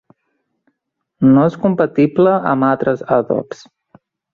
[1.27, 3.67] No és compatible amb altres adobs.